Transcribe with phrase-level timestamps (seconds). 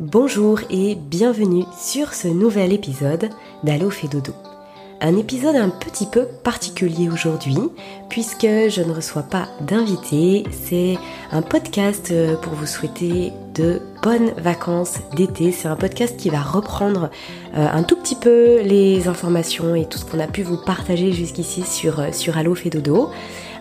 [0.00, 3.30] Bonjour et bienvenue sur ce nouvel épisode
[3.62, 4.08] d'Allo fait.
[5.00, 7.56] Un épisode un petit peu particulier aujourd'hui
[8.10, 10.98] puisque je ne reçois pas d'invité, c'est
[11.30, 15.52] un podcast euh, pour vous souhaiter de bonnes vacances d'été.
[15.52, 17.10] C'est un podcast qui va reprendre
[17.56, 21.12] euh, un tout petit peu les informations et tout ce qu'on a pu vous partager
[21.12, 22.72] jusqu'ici sur, euh, sur Allo fait.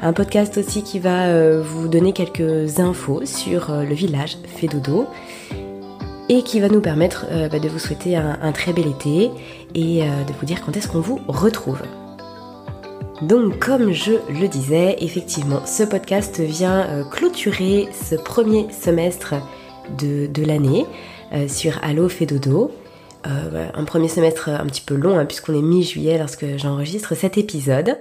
[0.01, 5.07] Un podcast aussi qui va vous donner quelques infos sur le village Fédodo
[6.29, 9.31] et qui va nous permettre euh, bah, de vous souhaiter un, très bel été
[9.75, 11.81] et euh, de vous dire quand est-ce qu'on vous retrouve.
[13.21, 19.35] Donc comme je le disais, effectivement, ce podcast vient euh, clôturer ce premier semestre
[19.97, 20.85] de, l'année
[21.47, 22.71] sur Allo fait dodo.
[23.25, 27.97] un premier semestre un petit peu long hein, puisqu'on est mi-juillet lorsque j'enregistre cet épisode.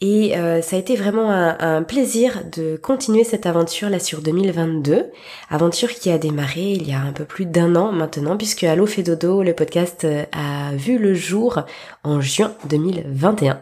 [0.00, 5.06] Et euh, ça a été vraiment un, plaisir de continuer cette aventure là sur 2022,
[5.50, 8.86] aventure qui a démarré il y a un peu plus d'un an maintenant, puisque Allo
[8.86, 11.60] fait dodo, le podcast euh, a vu le jour
[12.02, 13.60] en juin 2021.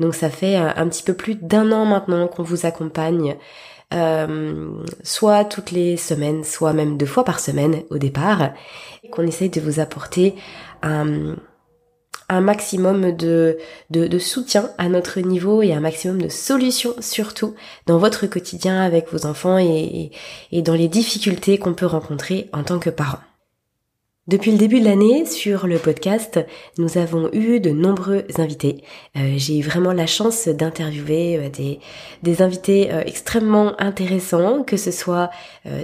[0.00, 3.36] Donc ça fait euh, un petit peu plus d'un an maintenant qu'on vous accompagne.
[5.02, 8.50] soit toutes les semaines, soit même deux fois par semaine au départ,
[9.12, 10.34] qu'on essaye de vous apporter
[10.82, 11.36] un,
[12.28, 13.58] un maximum de,
[13.90, 17.54] de, soutien à notre niveau et un maximum de solutions surtout
[17.86, 20.10] dans votre quotidien avec vos enfants et,
[20.52, 23.20] et dans les difficultés qu'on peut rencontrer en tant que parent.
[24.28, 26.44] Depuis le début de l'année, sur le podcast,
[26.78, 28.82] nous avons eu de nombreux invités.
[29.16, 31.78] Euh, j'ai eu vraiment la chance d'interviewer euh,
[32.24, 35.30] des, invités euh, extrêmement intéressants, que ce soit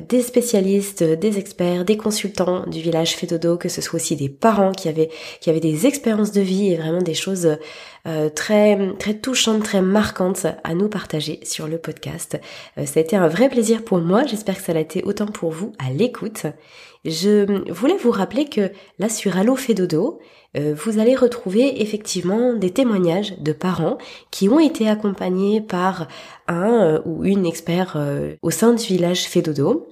[0.08, 4.72] des spécialistes, des experts, des consultants du village Fédodo, que ce soit aussi des parents
[4.72, 7.56] qui avaient des expériences de vie et vraiment des choses
[8.34, 12.40] très, très touchantes, très marquantes à nous partager sur le podcast.
[12.76, 15.52] ça a été un vrai plaisir pour moi, j'espère que ça l'a été autant pour
[15.52, 16.46] vous à l'écoute.
[17.04, 19.74] Je voulais vous rappeler que là sur Allo fait
[20.56, 23.96] euh, vous allez retrouver effectivement des témoignages de parents
[24.30, 26.08] qui ont été accompagnés par
[26.46, 29.88] un euh, ou une expert euh, au sein du village fait dodo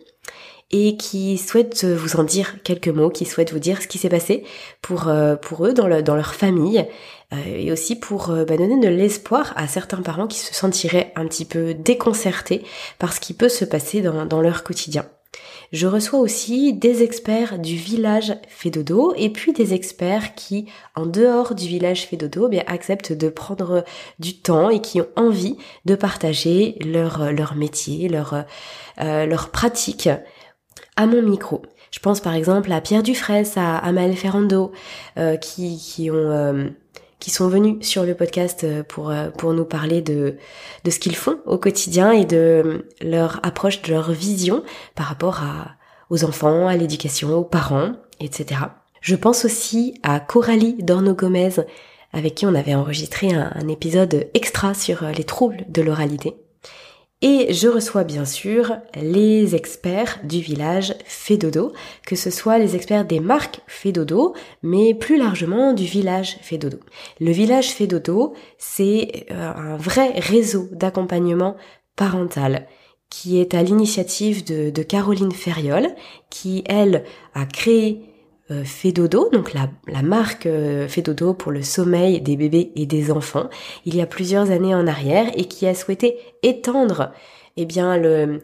[0.71, 4.09] et qui souhaitent vous en dire quelques mots, qui souhaitent vous dire ce qui s'est
[4.09, 4.45] passé
[4.83, 5.11] pour
[5.43, 6.87] pour eux dans, dans leur famille
[7.33, 11.45] et aussi pour bah, donner de l'espoir à certains parents qui se sentiraient un petit
[11.45, 12.63] peu déconcertés
[12.99, 15.07] par ce qui peut se passer dans, dans leur quotidien.
[15.73, 20.67] Je reçois aussi des experts du village Fédodo et puis des experts qui,
[20.97, 23.85] en dehors du village Fédodo, bien, acceptent de prendre
[24.19, 28.45] du temps et qui ont envie de partager leur, leur métier, leur,
[29.01, 30.09] euh, leur pratique
[31.01, 31.63] à mon micro.
[31.91, 34.71] Je pense par exemple à Pierre Dufresne, à, Amael Ferrando,
[35.17, 36.69] euh, qui, qui ont euh,
[37.19, 40.37] qui sont venus sur le podcast euh, pour euh, pour nous parler de
[40.85, 44.63] de ce qu'ils font au quotidien et de leur approche, de leur vision
[44.95, 45.77] par rapport à
[46.11, 48.63] aux enfants, à l'éducation, aux parents, etc.
[49.01, 51.65] Je pense aussi à Coralie Dorno-Gomez,
[52.13, 56.35] avec qui on avait enregistré un, un épisode extra sur euh, les troubles de l'oralité.
[57.23, 61.73] Et je reçois bien sûr les experts du village Fédodo,
[62.07, 66.79] que ce soit les experts des marques Fédodo, mais plus largement du village Fédodo.
[67.21, 71.57] Le village Fédodo, c'est euh, un vrai réseau d'accompagnement
[71.95, 72.67] parental
[73.11, 75.89] qui est à l'initiative de, de, Caroline Ferriol,
[76.31, 77.05] qui elle
[77.35, 78.01] a créé
[78.51, 83.49] euh, Fédodo, donc la, marque euh, Fédodo pour le sommeil des bébés et des enfants,
[83.85, 87.13] il y a plusieurs années en arrière et qui a souhaité étendre
[87.57, 88.43] eh bien le,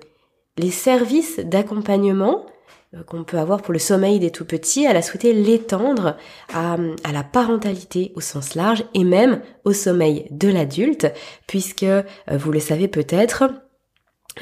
[0.59, 2.47] les services d'accompagnement
[2.95, 6.17] euh, qu'on peut avoir pour le sommeil des tout petits, elle a souhaité l'étendre
[6.55, 11.09] à, à, la parentalité au sens large et même au sommeil de l'adulte,
[11.49, 11.87] puisque
[12.31, 13.45] vous le savez peut-être,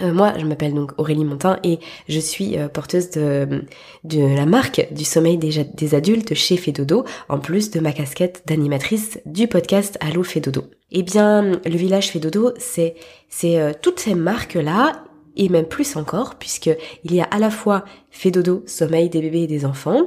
[0.02, 1.78] euh, moi, je m'appelle donc Aurélie Montin et
[2.08, 3.64] je suis euh, porteuse de,
[4.02, 8.42] de la marque du sommeil des, des adultes chez Fedodo, en plus de ma casquette
[8.46, 10.64] d'animatrice du podcast Allo Fedodo.
[10.90, 12.94] Eh bien, le village Fedodo, c'est
[13.28, 15.04] c'est euh, toutes ces marques-là
[15.36, 16.70] et même plus encore, puisque
[17.04, 20.02] il y a à la fois Fedodo, sommeil des bébés et des enfants,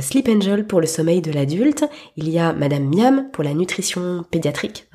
[0.00, 1.84] Sleep Angel pour le sommeil de l'adulte,
[2.16, 4.86] il y a Madame Miam pour la nutrition pédiatrique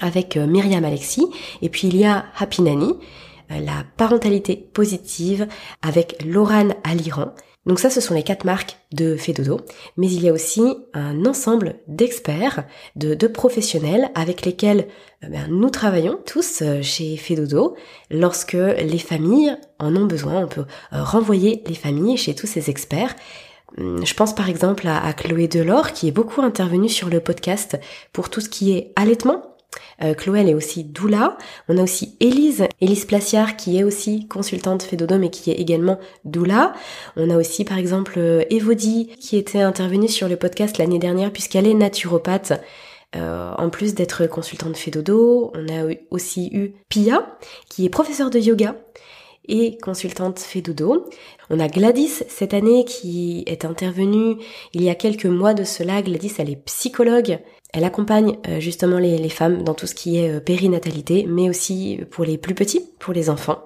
[0.00, 1.26] avec euh, Myriam Alexis.
[1.62, 2.94] Et puis il y a Happy Nanny,
[3.50, 5.46] la parentalité positive
[5.82, 7.32] avec Laurane Aliran.
[7.68, 9.60] Donc ça, ce sont les quatre marques de Fedodo.
[9.98, 10.62] Mais il y a aussi
[10.94, 12.64] un ensemble d'experts,
[12.96, 14.88] de, de, professionnels avec lesquels
[15.22, 17.76] euh, ben, nous travaillons tous chez Fedodo.
[18.10, 23.14] Lorsque les familles en ont besoin, on peut renvoyer les familles chez tous ces experts.
[23.76, 27.20] Hum, je pense par exemple à, à Chloé Delors qui est beaucoup intervenue sur le
[27.20, 27.78] podcast
[28.14, 29.42] pour tout ce qui est allaitement
[30.02, 31.36] Euh, Chloé, est aussi doula.
[31.68, 35.98] On a aussi Élise, Élise Placiard, qui est aussi consultante Fédodo, mais qui est également
[36.24, 36.72] doula.
[37.16, 38.18] On a aussi, par exemple,
[38.50, 42.52] Evody, qui était intervenue sur le podcast l'année dernière, puisqu'elle est naturopathe.
[43.16, 47.38] Euh, en plus d'être consultante Fédodo, on a aussi eu Pia,
[47.70, 48.76] qui est professeure de yoga
[49.48, 51.08] et consultante Fédodo.
[51.48, 54.36] On a Gladys cette année qui est intervenue
[54.74, 56.02] il y a quelques mois de cela.
[56.02, 57.38] Gladys, elle est psychologue.
[57.72, 62.00] Elle accompagne euh, justement les, femmes dans tout ce qui est euh, périnatalité, mais aussi
[62.10, 63.64] pour les plus petits, pour les enfants.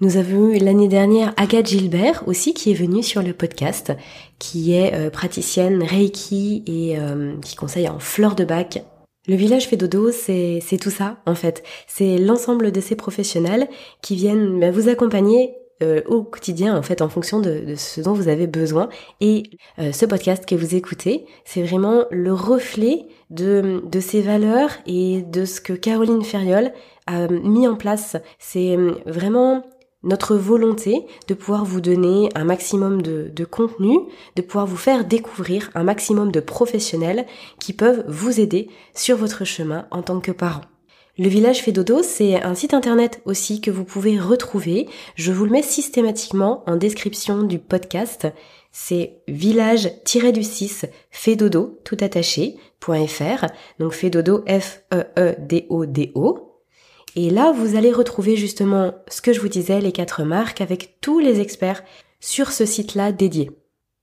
[0.00, 3.92] Nous avons eu l'année dernière Agathe Gilbert aussi qui est venue sur le podcast,
[4.40, 6.98] qui est praticienne Reiki et
[7.40, 8.82] qui conseille en fleurs de bac
[9.26, 11.62] le village fait dodo, c'est tout ça en fait.
[11.86, 13.68] C'est l'ensemble de ces professionnels
[14.02, 15.54] qui viennent bah, vous accompagner
[15.84, 18.88] euh, au quotidien en fait en fonction de, ce dont vous avez besoin.
[19.20, 19.44] Et
[19.78, 25.22] euh, ce podcast que vous écoutez, c'est vraiment le reflet de, de ces valeurs et
[25.22, 26.72] de ce que Caroline Ferriol
[27.06, 28.16] a mis en place.
[28.38, 29.64] C'est euh, vraiment
[30.02, 33.98] notre volonté de pouvoir vous donner un maximum de, de, contenu,
[34.36, 37.26] de pouvoir vous faire découvrir un maximum de professionnels
[37.58, 40.62] qui peuvent vous aider sur votre chemin en tant que parent.
[41.16, 44.88] Le village fait dodo, c'est un site internet aussi que vous pouvez retrouver.
[45.14, 48.26] Je vous le mets systématiquement en description du podcast.
[48.72, 53.46] C'est village-du-6 fedodo, tout attaché, .fr.
[53.78, 54.90] Donc fedodo, F-E-E-D-O-D-O.
[57.14, 61.00] Et là, vous allez retrouver justement ce que je vous disais, les quatre marques, avec
[61.00, 61.84] tous les experts
[62.18, 63.52] sur ce site-là dédié.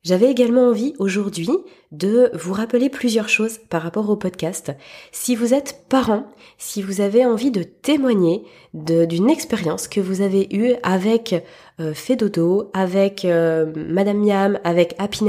[0.03, 1.49] J'avais également envie aujourd'hui
[1.91, 4.71] de vous rappeler plusieurs choses par rapport au podcast.
[5.11, 6.25] Si vous êtes parent,
[6.57, 8.43] si vous avez envie de témoigner
[8.73, 11.35] d'une expérience que vous avez eue avec
[11.79, 15.23] euh, Fedodo, avec euh, Madame Miam, avec Happy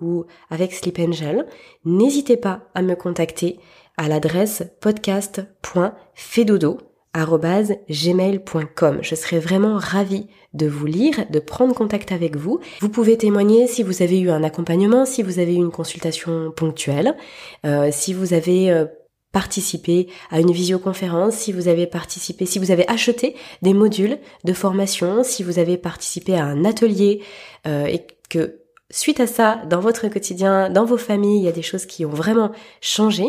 [0.00, 1.44] ou avec Sleep Angel,
[1.84, 3.58] n'hésitez pas à me contacter
[3.96, 6.78] à l'adresse podcast.fedodo
[7.14, 8.98] gmail.com.
[9.02, 12.60] Je serais vraiment ravie de vous lire, de prendre contact avec vous.
[12.80, 16.52] Vous pouvez témoigner si vous avez eu un accompagnement, si vous avez eu une consultation
[16.54, 17.16] ponctuelle,
[17.64, 18.86] euh, si vous avez euh,
[19.32, 24.52] participé à une visioconférence, si vous avez participé, si vous avez acheté des modules de
[24.52, 27.22] formation, si vous avez participé à un atelier
[27.66, 28.60] euh, et que
[28.90, 32.04] suite à ça, dans votre quotidien, dans vos familles, il y a des choses qui
[32.04, 33.24] ont vraiment changé,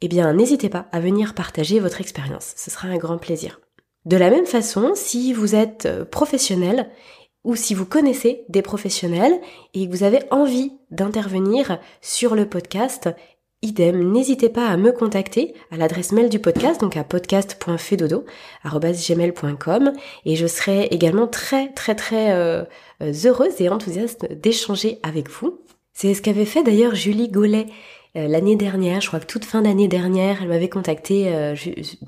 [0.00, 2.52] eh bien n'hésitez pas à venir partager votre expérience.
[2.56, 3.60] Ce sera un grand plaisir.
[4.04, 6.90] De la même façon, si vous êtes euh, professionnel
[7.44, 9.38] ou si vous connaissez des professionnels
[9.74, 13.10] et que vous avez envie d'intervenir sur le podcast,
[13.62, 19.92] idem, n'hésitez pas à me contacter à l'adresse mail du podcast, donc à podcast.fedodo.gmail.com
[20.24, 22.64] et je serai également très très très euh,
[23.00, 25.60] heureuse et enthousiaste d'échanger avec vous.
[25.92, 27.64] C'est ce qu'avait fait d'ailleurs Julie euh,
[28.26, 31.54] l'année dernière, je crois que toute fin d'année dernière, elle m'avait contacté euh,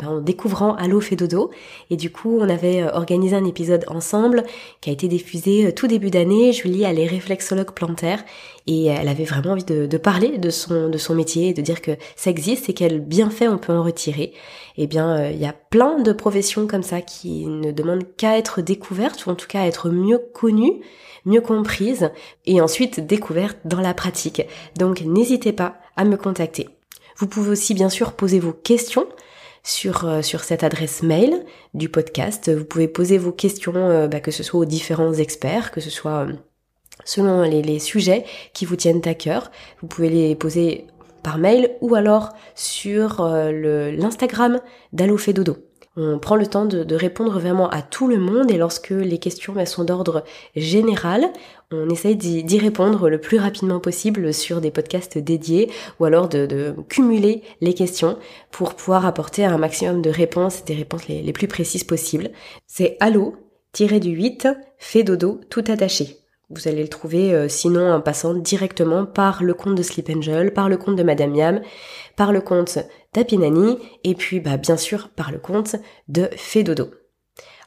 [0.05, 1.51] en découvrant Allo fait dodo
[1.91, 4.45] et du coup on avait euh, organisé un épisode ensemble
[4.81, 6.53] qui a été diffusé tout début d'année.
[6.53, 8.25] Julie elle est réflexologue plantaire
[8.67, 11.93] et elle avait vraiment envie de, parler de son de son métier, de dire que
[12.17, 14.33] ça existe et quel bienfait on peut en retirer.
[14.79, 18.63] Eh bien il y a plein de professions comme ça qui ne demandent qu'à être
[18.63, 20.81] découvertes ou en tout cas à être mieux connues
[21.25, 22.11] mieux comprise
[22.47, 24.43] et ensuite découverte dans la pratique.
[24.79, 26.69] Donc n'hésitez pas me contacter.
[27.17, 29.07] Vous pouvez aussi bien sûr poser vos questions
[29.63, 31.45] sur, euh, sur cette adresse mail
[31.75, 32.51] du podcast.
[32.51, 35.91] Vous pouvez poser vos questions, euh, bah, que ce soit aux différents experts, que ce
[35.91, 36.33] soit euh,
[37.05, 39.51] selon les, les, sujets qui vous tiennent à cœur.
[39.81, 40.87] Vous pouvez les poser
[41.23, 44.59] par mail ou alors sur l'Instagram
[44.95, 45.59] d'Allofedodo.
[45.97, 49.55] On prend le temps de, répondre vraiment à tout le monde et lorsque les questions
[49.67, 51.33] sont d'ordre général,
[51.73, 56.75] on essaye d'y répondre le plus rapidement possible sur des podcasts dédiés ou alors de,
[56.89, 58.19] cumuler les questions
[58.53, 62.31] pour pouvoir apporter un maximum de réponses, des réponses les, plus précises possibles.
[62.67, 63.35] C'est allo
[63.79, 66.20] du 8 fait dodo tout attaché.
[66.51, 70.53] Vous allez le trouver euh, sinon en passant directement par le compte de Sleep Angel,
[70.53, 71.61] par le compte de Madame Yam,
[72.17, 72.79] par le compte
[73.15, 75.77] d'Apinani et puis bah, bien sûr par le compte
[76.09, 76.91] de Fedodo.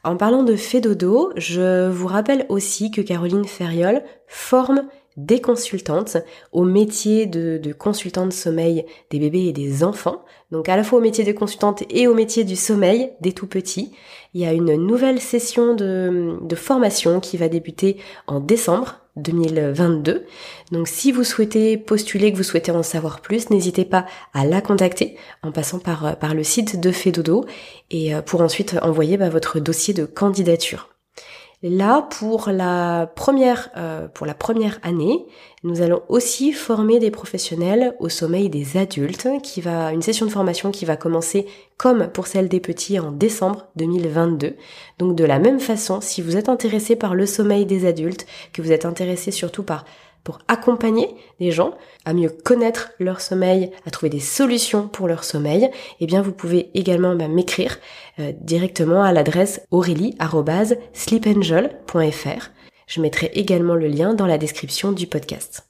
[0.04, 4.82] En parlant de Fedodo, je vous rappelle aussi que Caroline Ferriol forme
[5.16, 6.16] des consultantes
[6.52, 10.24] au métier de, de consultante sommeil des bébés et des enfants.
[10.50, 13.46] Donc à la fois au métier de consultante et au métier du sommeil des tout
[13.46, 13.92] petits.
[14.34, 20.26] Il y a une nouvelle session de, formation qui va débuter en décembre 2022.
[20.72, 24.60] Donc si vous souhaitez postuler, que vous souhaitez en savoir plus, n'hésitez pas à la
[24.60, 27.44] contacter en passant par, par le site de Fedodo
[27.90, 30.93] et euh, pour ensuite envoyer bah, votre dossier de candidature.
[31.66, 35.24] Là, pour la première, euh, pour la première année,
[35.62, 40.30] nous allons aussi former des professionnels au sommeil des adultes, qui va, une session de
[40.30, 41.46] formation qui va commencer
[41.78, 44.56] comme pour celle des petits en décembre 2022.
[44.98, 48.60] Donc de la même façon, si vous êtes intéressé par le sommeil des adultes, que
[48.60, 49.86] vous êtes intéressé surtout par
[50.24, 55.22] pour accompagner les gens à mieux connaître leur sommeil, à trouver des solutions pour leur
[55.22, 57.78] sommeil, eh bien vous pouvez également bah, m'écrire
[58.18, 62.50] euh, directement à l'adresse aurélie@sleepangel.fr.
[62.86, 65.66] Je mettrai également le lien dans la description du podcast.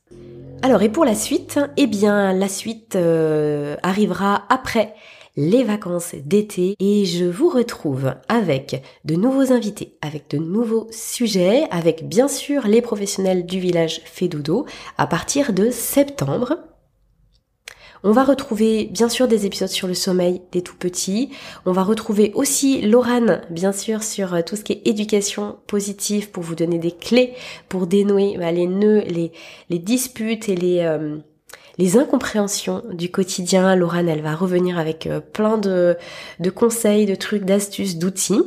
[0.62, 4.94] Alors et pour la suite, eh bien la suite euh, arrivera après
[5.36, 11.64] les vacances d'été et je vous retrouve avec de nouveaux invités, avec de nouveaux sujets,
[11.70, 16.58] avec bien sûr les professionnels du village Fédodo à partir de septembre.
[18.06, 21.30] On va retrouver bien sûr des épisodes sur le sommeil des tout petits.
[21.64, 26.30] On va retrouver aussi Laurane, bien sûr, sur euh, tout ce qui est éducation positive
[26.30, 27.32] pour vous donner des clés
[27.70, 29.32] pour dénouer bah, les nœuds, les,
[29.70, 31.16] les disputes et les, euh,
[31.78, 33.74] les incompréhensions du quotidien.
[33.76, 35.96] Laurane, elle va revenir avec euh, plein de,
[36.54, 38.42] conseils, de trucs, d'astuces, d'outils.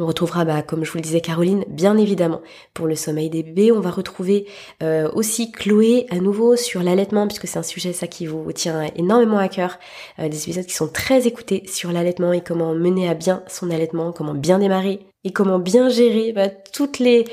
[0.00, 2.40] On retrouvera, bah, comme je vous le disais, Caroline, bien évidemment,
[2.72, 3.70] pour le sommeil des bébés.
[3.70, 4.46] On va retrouver
[4.82, 8.82] euh, aussi Chloé à nouveau sur l'allaitement, puisque c'est un sujet ça qui vous tient
[8.96, 9.78] énormément à cœur.
[10.18, 13.70] Euh, des épisodes qui sont très écoutés sur l'allaitement et comment mener à bien son
[13.70, 17.24] allaitement, comment bien démarrer et comment bien gérer bah, toutes les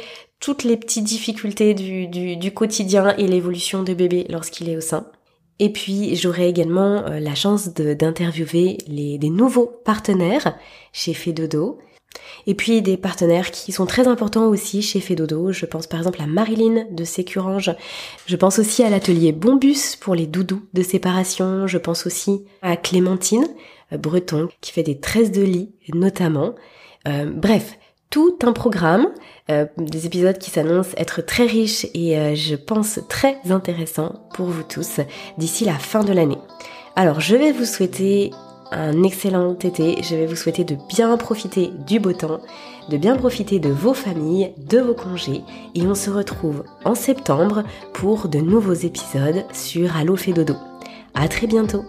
[0.41, 5.05] toutes les petites difficultés du, du, quotidien et l'évolution de bébé lorsqu'il est au sein.
[5.59, 10.57] Et puis j'aurai également euh, la chance d'interviewer les des nouveaux partenaires
[10.91, 11.77] chez Fedodo.
[12.47, 15.51] Et puis des partenaires qui sont très importants aussi chez Fedodo.
[15.51, 17.71] Je pense par exemple à Marilyn de Sécurange.
[18.25, 21.67] Je pense aussi à l'atelier Bombus pour les doudous de séparation.
[21.67, 23.47] Je pense aussi à Clémentine
[23.93, 26.55] euh, Breton qui fait des tresses de lit notamment.
[27.07, 27.77] Euh, bref,
[28.11, 29.07] tout un programme,
[29.49, 34.47] euh, des épisodes qui s'annoncent être très riches et euh, je pense très intéressants pour
[34.47, 34.99] vous tous
[35.39, 36.37] d'ici la fin de l'année.
[36.95, 38.31] Alors je vais vous souhaiter
[38.71, 42.41] un excellent été, je vais vous souhaiter de bien profiter du beau temps,
[42.89, 45.41] de bien profiter de vos familles, de vos congés
[45.73, 47.63] et on se retrouve en septembre
[47.93, 50.55] pour de nouveaux épisodes sur Allo fait dodo.
[51.13, 51.83] À très bientôt.